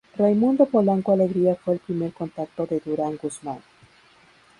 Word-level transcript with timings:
Raymundo 0.17 0.65
Polanco 0.65 1.11
Alegría 1.11 1.53
fue 1.53 1.75
el 1.75 1.79
primer 1.79 2.11
contacto 2.11 2.65
de 2.65 2.79
Durán 2.79 3.17
Guzmán. 3.17 3.59